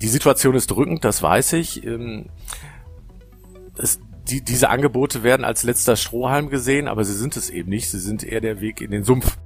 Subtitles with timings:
[0.00, 1.84] Die Situation ist drückend, das weiß ich.
[1.84, 2.26] Ähm,
[3.78, 7.90] es, die, diese Angebote werden als letzter Strohhalm gesehen, aber sie sind es eben nicht.
[7.90, 9.38] Sie sind eher der Weg in den Sumpf.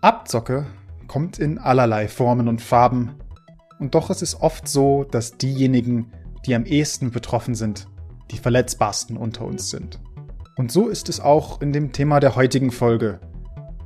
[0.00, 0.66] Abzocke
[1.06, 3.14] kommt in allerlei Formen und Farben.
[3.78, 6.12] Und doch ist es oft so, dass diejenigen,
[6.46, 7.88] die am ehesten betroffen sind,
[8.30, 10.00] die verletzbarsten unter uns sind.
[10.56, 13.20] Und so ist es auch in dem Thema der heutigen Folge.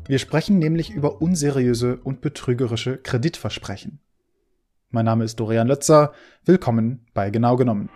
[0.09, 4.01] Wir sprechen nämlich über unseriöse und betrügerische Kreditversprechen.
[4.91, 6.13] Mein Name ist Dorian Lötzer.
[6.45, 7.89] Willkommen bei Genau genommen.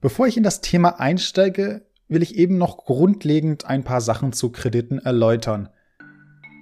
[0.00, 4.50] Bevor ich in das Thema einsteige, will ich eben noch grundlegend ein paar Sachen zu
[4.50, 5.68] Krediten erläutern.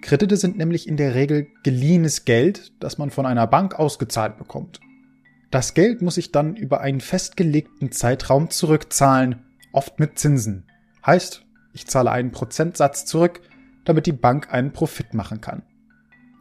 [0.02, 4.80] Kredite sind nämlich in der Regel geliehenes Geld, das man von einer Bank ausgezahlt bekommt.
[5.50, 10.64] Das Geld muss ich dann über einen festgelegten Zeitraum zurückzahlen, oft mit Zinsen.
[11.06, 13.40] Heißt, ich zahle einen Prozentsatz zurück,
[13.84, 15.62] damit die Bank einen Profit machen kann.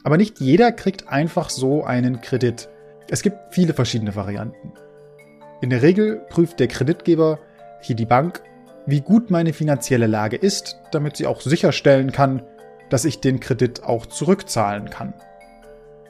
[0.03, 2.67] Aber nicht jeder kriegt einfach so einen Kredit.
[3.09, 4.73] Es gibt viele verschiedene Varianten.
[5.61, 7.39] In der Regel prüft der Kreditgeber,
[7.81, 8.41] hier die Bank,
[8.87, 12.41] wie gut meine finanzielle Lage ist, damit sie auch sicherstellen kann,
[12.91, 15.13] dass ich den Kredit auch zurückzahlen kann.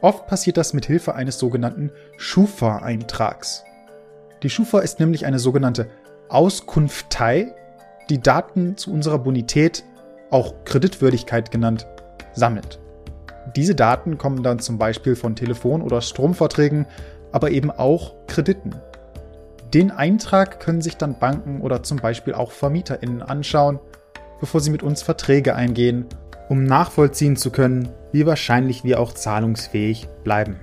[0.02, 3.64] Oft passiert das mit Hilfe eines sogenannten Schufa-Eintrags.
[4.42, 5.88] Die Schufa ist nämlich eine sogenannte
[6.28, 7.54] Auskunftei,
[8.10, 9.84] die Daten zu unserer Bonität,
[10.32, 11.86] auch Kreditwürdigkeit genannt,
[12.34, 12.80] sammelt.
[13.56, 16.88] Diese Daten kommen dann zum Beispiel von Telefon- oder Stromverträgen,
[17.32, 18.74] aber eben auch Krediten.
[19.72, 23.80] Den Eintrag können sich dann Banken oder zum Beispiel auch VermieterInnen anschauen,
[24.40, 26.08] bevor sie mit uns Verträge eingehen,
[26.52, 30.60] um nachvollziehen zu können, wie wahrscheinlich wir auch zahlungsfähig bleiben.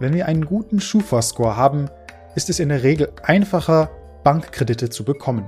[0.00, 1.88] Wenn wir einen guten Schufa-Score haben,
[2.34, 3.92] ist es in der Regel einfacher,
[4.24, 5.44] Bankkredite zu bekommen.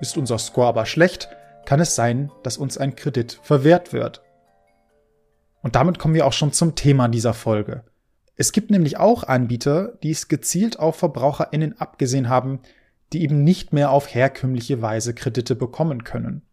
[0.00, 1.28] Ist unser Score aber schlecht,
[1.66, 4.22] kann es sein, dass uns ein Kredit verwehrt wird.
[5.60, 7.84] Und damit kommen wir auch schon zum Thema dieser Folge.
[8.36, 12.60] Es gibt nämlich auch Anbieter, die es gezielt auf VerbraucherInnen abgesehen haben,
[13.12, 16.46] die eben nicht mehr auf herkömmliche Weise Kredite bekommen können.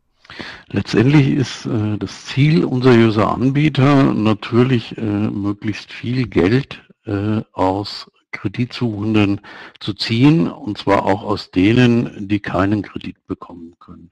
[0.68, 9.42] Letztendlich ist äh, das Ziel unseriöser Anbieter natürlich äh, möglichst viel Geld äh, aus Kreditsuchenden
[9.80, 14.12] zu ziehen, und zwar auch aus denen, die keinen Kredit bekommen können.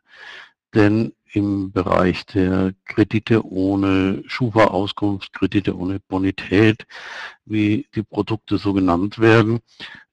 [0.73, 6.87] Denn im Bereich der Kredite ohne Schufa-Auskunft, Kredite ohne Bonität,
[7.45, 9.59] wie die Produkte so genannt werden.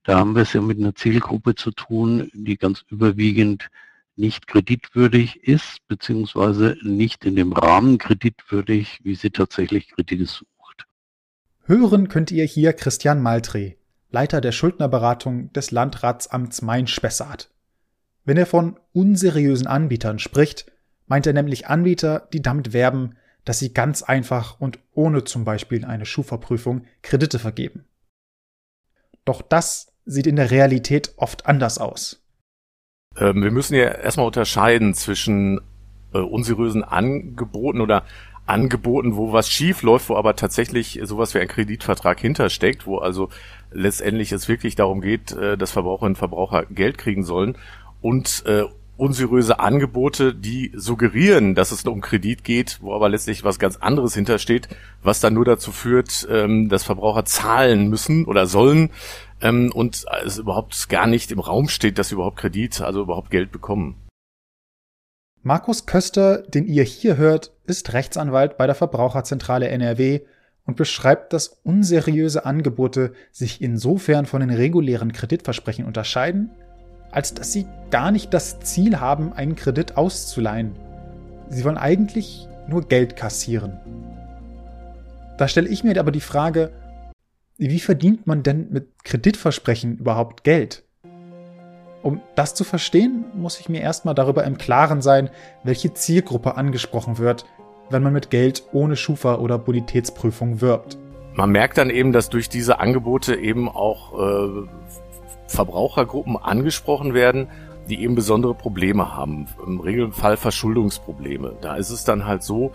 [0.02, 3.70] Da haben wir es ja mit einer Zielgruppe zu tun, die ganz überwiegend
[4.16, 10.86] nicht kreditwürdig ist, beziehungsweise nicht in dem Rahmen kreditwürdig, wie sie tatsächlich Kredite sucht.
[11.64, 13.76] Hören könnt ihr hier Christian Maltre,
[14.10, 17.50] Leiter der Schuldnerberatung des Landratsamts Main-Spessart.
[18.24, 20.70] Wenn er von unseriösen Anbietern spricht,
[21.06, 25.84] meint er nämlich Anbieter, die damit werben, dass sie ganz einfach und ohne zum Beispiel
[25.84, 27.84] eine Schufa-Prüfung Kredite vergeben.
[29.24, 32.23] Doch das sieht in der Realität oft anders aus.
[33.18, 35.60] Ähm, wir müssen ja erstmal unterscheiden zwischen
[36.12, 38.04] äh, unseriösen Angeboten oder
[38.46, 43.30] Angeboten, wo was schief läuft, wo aber tatsächlich sowas wie ein Kreditvertrag hintersteckt, wo also
[43.72, 47.56] letztendlich es wirklich darum geht, äh, dass Verbraucherinnen und Verbraucher Geld kriegen sollen.
[48.00, 48.64] Und äh,
[48.96, 54.14] unseriöse Angebote, die suggerieren, dass es um Kredit geht, wo aber letztlich was ganz anderes
[54.14, 54.68] hintersteht,
[55.02, 58.90] was dann nur dazu führt, ähm, dass Verbraucher zahlen müssen oder sollen
[59.40, 63.30] ähm, und es überhaupt gar nicht im Raum steht, dass sie überhaupt Kredit, also überhaupt
[63.30, 63.96] Geld bekommen.
[65.42, 70.20] Markus Köster, den ihr hier hört, ist Rechtsanwalt bei der Verbraucherzentrale NRW
[70.64, 76.50] und beschreibt, dass unseriöse Angebote sich insofern von den regulären Kreditversprechen unterscheiden,
[77.10, 80.72] als dass sie gar nicht das Ziel haben, einen Kredit auszuleihen.
[81.50, 83.78] Sie wollen eigentlich nur Geld kassieren.
[85.36, 86.70] Da stelle ich mir aber die Frage,
[87.56, 90.82] wie verdient man denn mit Kreditversprechen überhaupt Geld?
[92.02, 95.30] Um das zu verstehen, muss ich mir erstmal darüber im Klaren sein,
[95.62, 97.46] welche Zielgruppe angesprochen wird,
[97.88, 100.98] wenn man mit Geld ohne Schufa oder Bonitätsprüfung wirbt.
[101.34, 104.68] Man merkt dann eben, dass durch diese Angebote eben auch äh,
[105.46, 107.48] Verbrauchergruppen angesprochen werden,
[107.88, 109.46] die eben besondere Probleme haben.
[109.66, 111.56] Im Regelfall Verschuldungsprobleme.
[111.60, 112.72] Da ist es dann halt so,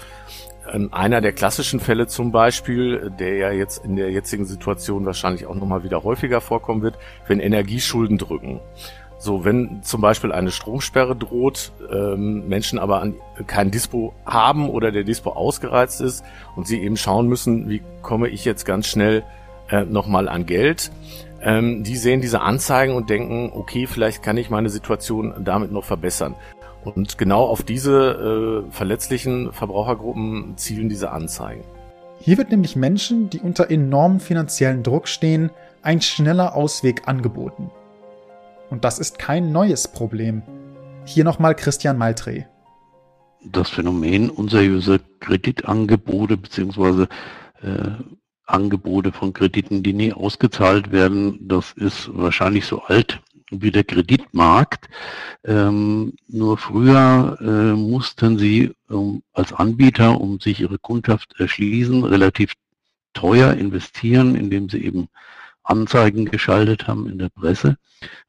[0.92, 5.56] einer der klassischen Fälle zum Beispiel, der ja jetzt in der jetzigen Situation wahrscheinlich auch
[5.56, 8.60] nochmal wieder häufiger vorkommen wird, wenn Energieschulden drücken.
[9.22, 13.16] So, wenn zum Beispiel eine Stromsperre droht, ähm, Menschen aber an,
[13.48, 16.24] kein Dispo haben oder der Dispo ausgereizt ist
[16.56, 19.24] und sie eben schauen müssen, wie komme ich jetzt ganz schnell
[19.70, 20.92] äh, nochmal an Geld,
[21.42, 25.84] ähm, die sehen diese Anzeigen und denken, okay, vielleicht kann ich meine Situation damit noch
[25.84, 26.36] verbessern.
[26.84, 31.64] Und genau auf diese äh, verletzlichen Verbrauchergruppen zielen diese Anzeigen.
[32.22, 37.72] Hier wird nämlich Menschen, die unter enormem finanziellen Druck stehen, ein schneller Ausweg angeboten.
[38.70, 40.44] Und das ist kein neues Problem.
[41.06, 42.46] Hier nochmal Christian Maltré.
[43.44, 47.04] Das Phänomen unseriöser Kreditangebote bzw.
[47.62, 47.92] Äh,
[48.46, 54.88] Angebote von Krediten, die nie ausgezahlt werden, das ist wahrscheinlich so alt wie der Kreditmarkt.
[55.44, 62.54] Ähm, nur früher äh, mussten sie ähm, als Anbieter, um sich ihre Kundschaft erschließen, relativ
[63.14, 65.08] teuer investieren, indem sie eben
[65.64, 67.78] Anzeigen geschaltet haben in der Presse,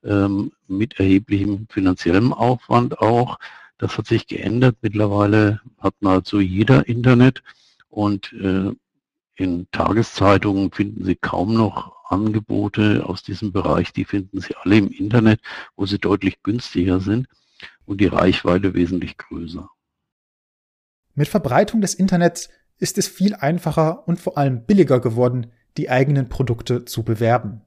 [0.04, 3.38] ähm, mit erheblichem finanziellem Aufwand auch.
[3.78, 4.76] Das hat sich geändert.
[4.82, 7.42] Mittlerweile hat nahezu jeder Internet
[7.88, 8.72] und äh,
[9.40, 13.92] in Tageszeitungen finden Sie kaum noch Angebote aus diesem Bereich.
[13.92, 15.40] Die finden Sie alle im Internet,
[15.76, 17.26] wo sie deutlich günstiger sind
[17.86, 19.68] und die Reichweite wesentlich größer.
[21.14, 26.28] Mit Verbreitung des Internets ist es viel einfacher und vor allem billiger geworden, die eigenen
[26.28, 27.62] Produkte zu bewerben.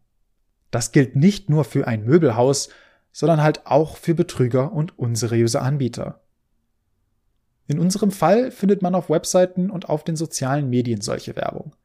[0.70, 2.70] Das gilt nicht nur für ein Möbelhaus,
[3.12, 6.23] sondern halt auch für Betrüger und unseriöse Anbieter.
[7.68, 11.76] In unserem Fall findet man auf Webseiten und auf den sozialen Medien solche Werbung.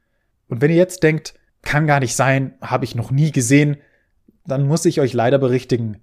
[0.48, 3.76] Und wenn ihr jetzt denkt, kann gar nicht sein, habe ich noch nie gesehen,
[4.46, 5.98] dann muss ich euch leider berichtigen.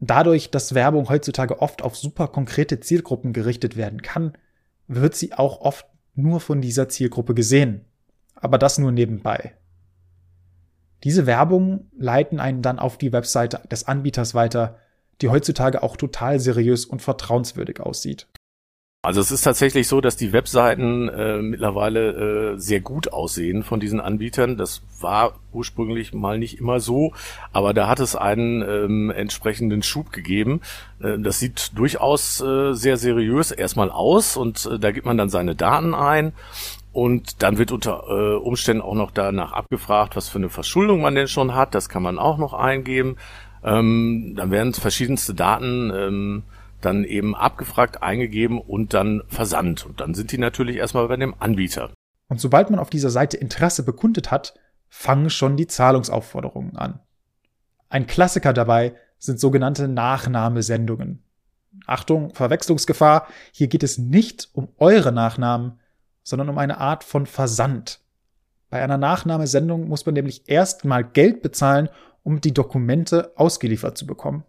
[0.00, 4.36] Dadurch, dass Werbung heutzutage oft auf super konkrete Zielgruppen gerichtet werden kann,
[4.88, 7.84] wird sie auch oft nur von dieser Zielgruppe gesehen.
[8.34, 9.54] Aber das nur nebenbei.
[11.04, 14.78] Diese Werbung leiten einen dann auf die Webseite des Anbieters weiter,
[15.20, 18.26] die heutzutage auch total seriös und vertrauenswürdig aussieht.
[19.04, 23.78] Also es ist tatsächlich so, dass die Webseiten äh, mittlerweile äh, sehr gut aussehen von
[23.78, 24.56] diesen Anbietern.
[24.56, 27.12] Das war ursprünglich mal nicht immer so,
[27.52, 30.62] aber da hat es einen ähm, entsprechenden Schub gegeben.
[31.02, 35.28] Äh, das sieht durchaus äh, sehr seriös erstmal aus und äh, da gibt man dann
[35.28, 36.32] seine Daten ein
[36.94, 41.14] und dann wird unter äh, Umständen auch noch danach abgefragt, was für eine Verschuldung man
[41.14, 41.74] denn schon hat.
[41.74, 43.16] Das kann man auch noch eingeben.
[43.62, 46.42] Ähm, dann werden verschiedenste Daten ähm,
[46.84, 49.86] dann eben abgefragt, eingegeben und dann versandt.
[49.86, 51.92] Und dann sind die natürlich erstmal bei dem Anbieter.
[52.28, 54.54] Und sobald man auf dieser Seite Interesse bekundet hat,
[54.88, 57.00] fangen schon die Zahlungsaufforderungen an.
[57.88, 61.22] Ein Klassiker dabei sind sogenannte Nachnahmesendungen.
[61.86, 65.80] Achtung, Verwechslungsgefahr, hier geht es nicht um eure Nachnamen,
[66.22, 68.00] sondern um eine Art von Versand.
[68.70, 71.88] Bei einer Nachnahmesendung muss man nämlich erstmal Geld bezahlen,
[72.22, 74.44] um die Dokumente ausgeliefert zu bekommen.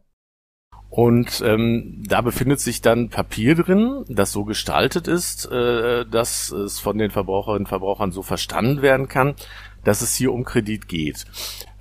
[0.90, 6.80] Und ähm, da befindet sich dann Papier drin, das so gestaltet ist, äh, dass es
[6.80, 9.36] von den Verbraucherinnen und Verbrauchern so verstanden werden kann,
[9.84, 11.26] dass es hier um Kredit geht.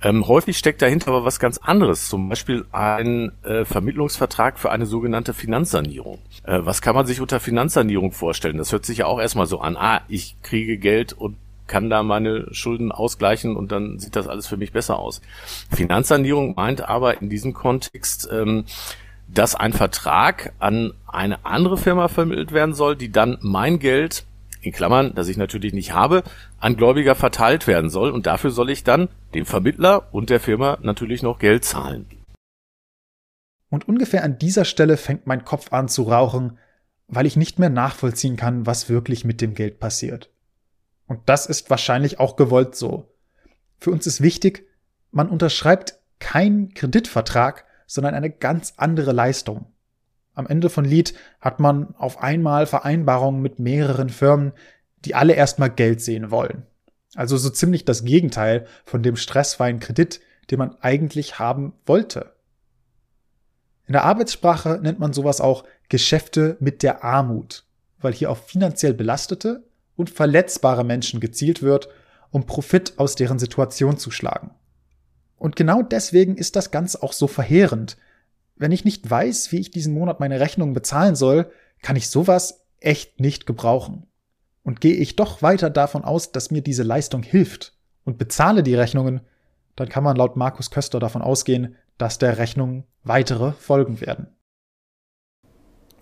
[0.01, 4.85] Ähm, häufig steckt dahinter aber was ganz anderes, zum Beispiel ein äh, Vermittlungsvertrag für eine
[4.85, 6.19] sogenannte Finanzsanierung.
[6.43, 8.57] Äh, was kann man sich unter Finanzsanierung vorstellen?
[8.57, 12.03] Das hört sich ja auch erstmal so an, ah, ich kriege Geld und kann da
[12.03, 15.21] meine Schulden ausgleichen und dann sieht das alles für mich besser aus.
[15.71, 18.65] Finanzsanierung meint aber in diesem Kontext, ähm,
[19.27, 24.25] dass ein Vertrag an eine andere Firma vermittelt werden soll, die dann mein Geld,
[24.61, 26.23] in Klammern, das ich natürlich nicht habe,
[26.59, 30.77] an Gläubiger verteilt werden soll und dafür soll ich dann dem Vermittler und der Firma
[30.81, 32.07] natürlich noch Geld zahlen.
[33.69, 36.57] Und ungefähr an dieser Stelle fängt mein Kopf an zu rauchen,
[37.07, 40.31] weil ich nicht mehr nachvollziehen kann, was wirklich mit dem Geld passiert.
[41.07, 43.11] Und das ist wahrscheinlich auch gewollt so.
[43.79, 44.67] Für uns ist wichtig,
[45.11, 49.67] man unterschreibt keinen Kreditvertrag, sondern eine ganz andere Leistung.
[50.33, 54.51] Am Ende von Lied hat man auf einmal Vereinbarungen mit mehreren Firmen,
[55.05, 56.65] die alle erstmal Geld sehen wollen.
[57.15, 60.19] Also so ziemlich das Gegenteil von dem stressfreien Kredit,
[60.51, 62.33] den man eigentlich haben wollte.
[63.87, 67.63] In der Arbeitssprache nennt man sowas auch Geschäfte mit der Armut,
[67.99, 69.63] weil hier auf finanziell belastete
[69.95, 71.89] und verletzbare Menschen gezielt wird,
[72.31, 74.51] um Profit aus deren Situation zu schlagen.
[75.37, 77.97] Und genau deswegen ist das Ganze auch so verheerend.
[78.55, 82.65] Wenn ich nicht weiß, wie ich diesen Monat meine Rechnungen bezahlen soll, kann ich sowas
[82.79, 84.07] echt nicht gebrauchen.
[84.63, 87.73] Und gehe ich doch weiter davon aus, dass mir diese Leistung hilft
[88.03, 89.21] und bezahle die Rechnungen,
[89.75, 94.27] dann kann man laut Markus Köster davon ausgehen, dass der Rechnung weitere folgen werden.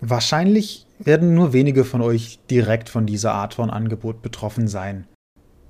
[0.00, 5.06] Wahrscheinlich werden nur wenige von euch direkt von dieser Art von Angebot betroffen sein.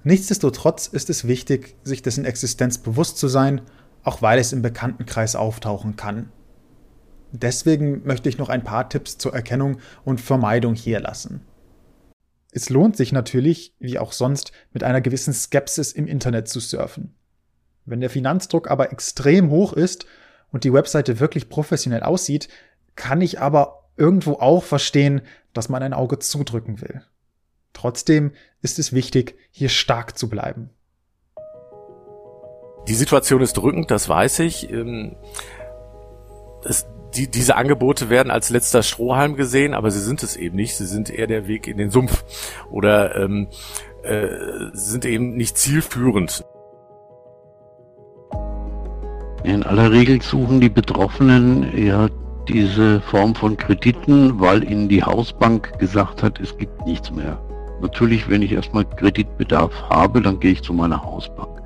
[0.03, 3.63] Nichtsdestotrotz ist es wichtig, sich dessen Existenz bewusst zu sein,
[4.03, 6.31] auch weil es im Bekanntenkreis auftauchen kann.
[7.33, 11.41] Deswegen möchte ich noch ein paar Tipps zur Erkennung und Vermeidung hier lassen.
[12.53, 17.15] Es lohnt sich natürlich, wie auch sonst, mit einer gewissen Skepsis im Internet zu surfen.
[17.85, 20.07] Wenn der Finanzdruck aber extrem hoch ist
[20.53, 22.49] und die Webseite wirklich professionell aussieht,
[22.95, 25.23] kann ich aber irgendwo auch verstehen,
[25.53, 27.03] dass man ein Auge zudrücken will.
[27.73, 28.33] Trotzdem
[28.63, 30.71] ist es wichtig, hier stark zu bleiben.
[32.89, 34.71] Die Situation ist drückend, das weiß ich.
[34.71, 35.17] Ähm,
[36.65, 40.77] es, die, diese Angebote werden als letzter Strohhalm gesehen, aber sie sind es eben nicht.
[40.77, 42.25] Sie sind eher der Weg in den Sumpf
[42.71, 43.49] oder ähm,
[44.03, 44.29] äh,
[44.73, 46.45] sind eben nicht zielführend.
[49.45, 52.09] In aller Regel suchen die Betroffenen ja
[52.49, 57.39] diese Form von Krediten, weil ihnen die Hausbank gesagt hat, es gibt nichts mehr.
[57.81, 61.61] Natürlich, wenn ich erstmal Kreditbedarf habe, dann gehe ich zu meiner Hausbank.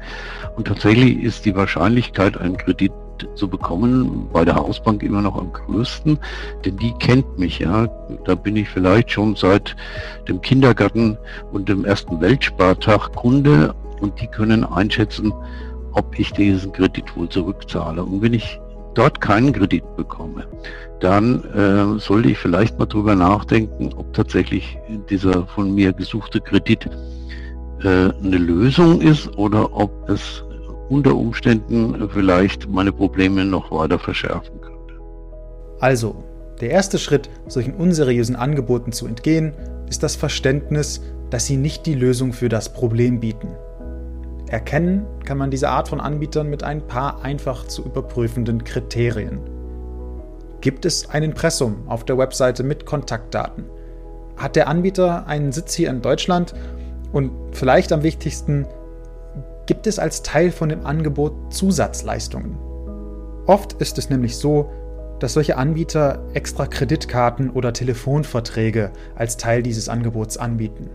[0.57, 2.93] Und tatsächlich ist die Wahrscheinlichkeit, einen Kredit
[3.35, 6.19] zu bekommen, bei der Hausbank immer noch am größten,
[6.65, 7.87] denn die kennt mich, ja.
[8.25, 9.77] Da bin ich vielleicht schon seit
[10.29, 11.19] dem Kindergarten
[11.53, 15.33] und dem ersten Weltspartag Kunde und die können einschätzen,
[15.93, 18.05] ob ich diesen Kredit wohl zurückzahle.
[18.05, 18.61] Und wenn ich
[18.99, 20.45] dort keinen Kredit bekomme,
[21.00, 24.76] dann äh, sollte ich vielleicht mal drüber nachdenken, ob tatsächlich
[25.09, 26.87] dieser von mir gesuchte Kredit
[27.83, 30.43] äh, eine Lösung ist oder ob es
[30.88, 34.95] unter Umständen vielleicht meine Probleme noch weiter verschärfen könnte.
[35.78, 36.17] Also,
[36.61, 39.52] der erste Schritt, solchen unseriösen Angeboten zu entgehen,
[39.88, 43.49] ist das Verständnis, dass sie nicht die Lösung für das Problem bieten.
[44.49, 49.40] Erkennen kann man diese Art von Anbietern mit ein paar einfach zu überprüfenden Kriterien.
[50.61, 53.64] Gibt es ein Impressum auf der Webseite mit Kontaktdaten?
[54.37, 56.55] Hat der Anbieter einen Sitz hier in Deutschland?
[57.12, 58.67] Und vielleicht am wichtigsten,
[59.67, 62.57] gibt es als Teil von dem Angebot Zusatzleistungen?
[63.47, 64.71] Oft ist es nämlich so,
[65.21, 70.90] dass solche Anbieter extra Kreditkarten oder Telefonverträge als Teil dieses Angebots anbieten.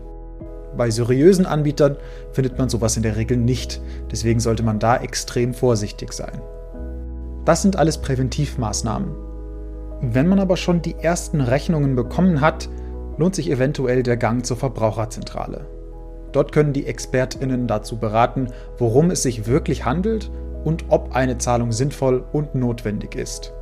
[0.76, 1.96] Bei seriösen Anbietern
[2.32, 6.40] findet man sowas in der Regel nicht, deswegen sollte man da extrem vorsichtig sein.
[7.44, 9.14] Das sind alles Präventivmaßnahmen.
[10.00, 12.68] Wenn man aber schon die ersten Rechnungen bekommen hat,
[13.16, 15.66] lohnt sich eventuell der Gang zur Verbraucherzentrale.
[16.32, 20.30] Dort können die Expertinnen dazu beraten, worum es sich wirklich handelt
[20.64, 23.52] und ob eine Zahlung sinnvoll und notwendig ist.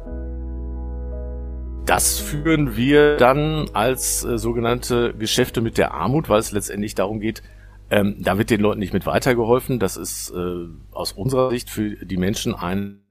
[1.84, 7.20] Das führen wir dann als äh, sogenannte Geschäfte mit der Armut, weil es letztendlich darum
[7.20, 7.42] geht,
[7.90, 9.78] ähm, da wird den Leuten nicht mit weitergeholfen.
[9.78, 13.02] Das ist äh, aus unserer Sicht für die Menschen ein,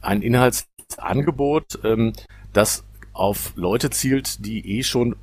[0.00, 2.12] ein Inhaltsangebot, ähm,
[2.52, 2.84] das
[3.14, 5.16] auf Leute zielt, die eh schon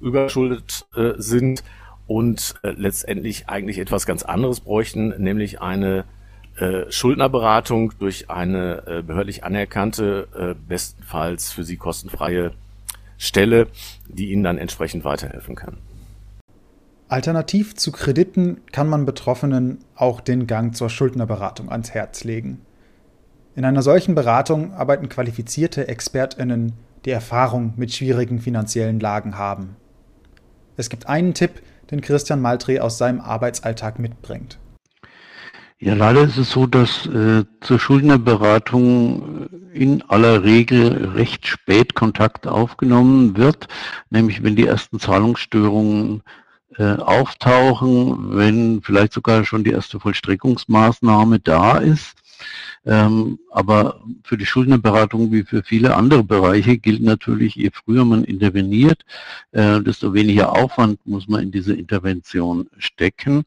[0.00, 1.64] überschuldet äh, sind
[2.06, 6.04] und äh, letztendlich eigentlich etwas ganz anderes bräuchten, nämlich eine
[6.56, 12.52] äh, Schuldnerberatung durch eine äh, behördlich anerkannte, äh, bestenfalls für sie kostenfreie
[13.16, 13.68] Stelle,
[14.08, 15.78] die ihnen dann entsprechend weiterhelfen kann.
[17.08, 22.62] Alternativ zu Krediten kann man Betroffenen auch den Gang zur Schuldnerberatung ans Herz legen.
[23.54, 26.72] In einer solchen Beratung arbeiten qualifizierte Expertinnen,
[27.04, 29.76] die Erfahrung mit schwierigen finanziellen Lagen haben.
[30.76, 34.58] Es gibt einen Tipp, den Christian Maltré aus seinem Arbeitsalltag mitbringt.
[35.84, 41.96] Ja, leider ist es so, dass äh, zur Schuldnerberatung äh, in aller Regel recht spät
[41.96, 43.66] Kontakt aufgenommen wird,
[44.08, 46.22] nämlich wenn die ersten Zahlungsstörungen
[46.76, 52.12] äh, auftauchen, wenn vielleicht sogar schon die erste Vollstreckungsmaßnahme da ist.
[52.86, 58.22] Ähm, aber für die Schuldnerberatung wie für viele andere Bereiche gilt natürlich, je früher man
[58.22, 59.04] interveniert,
[59.50, 63.42] äh, desto weniger Aufwand muss man in diese Intervention stecken.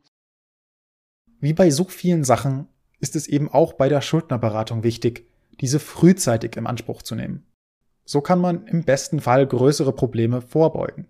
[1.46, 5.30] Wie bei so vielen Sachen ist es eben auch bei der Schuldnerberatung wichtig,
[5.62, 7.46] diese frühzeitig im Anspruch zu nehmen.
[8.04, 11.08] So kann man im besten Fall größere Probleme vorbeugen.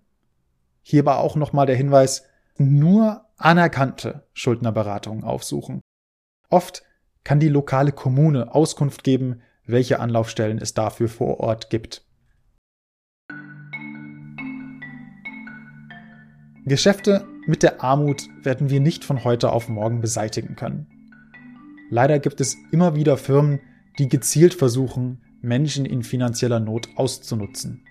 [0.82, 2.24] Hierbei auch nochmal der Hinweis,
[2.58, 5.80] nur anerkannte Schuldnerberatungen aufsuchen.
[6.50, 6.82] Oft
[7.24, 12.04] kann die lokale Kommune Auskunft geben, welche Anlaufstellen es dafür vor Ort gibt.
[16.66, 20.86] Geschäfte mit der Armut werden wir nicht von heute auf morgen beseitigen können.
[21.90, 23.60] Leider gibt es immer wieder Firmen,
[23.98, 27.82] die gezielt versuchen, Menschen in finanzieller Not auszunutzen.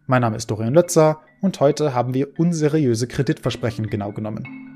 [0.06, 4.69] Mein Name ist Dorian Lötzer und heute haben wir unseriöse Kreditversprechen genau genommen.